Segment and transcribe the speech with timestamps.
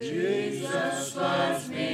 [0.00, 1.87] Jesus loves me,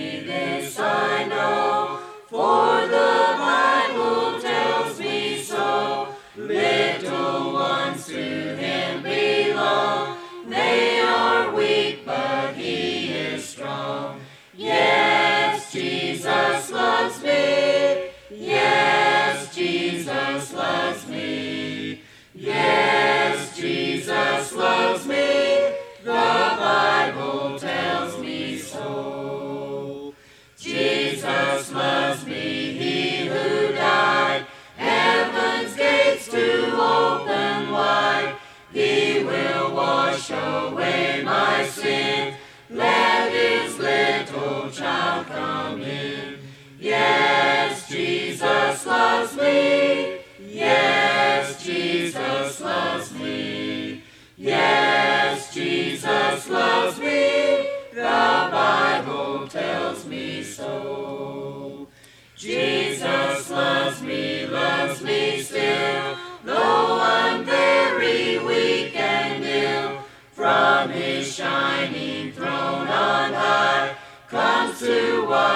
[44.74, 46.38] shall come in.
[46.80, 50.19] Yes, Jesus loves me.
[50.41, 54.02] Yes, Jesus loves me.
[54.37, 57.69] Yes, Jesus loves me.
[57.95, 61.04] The Bible tells me so.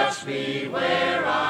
[0.08, 1.47] watch me where